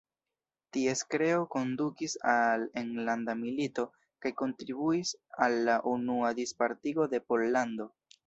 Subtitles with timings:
[0.75, 3.85] Ties kreo kondukis al enlanda milito
[4.25, 5.13] kaj kontribuis
[5.49, 7.89] al la Unua Dispartigo de Pollando.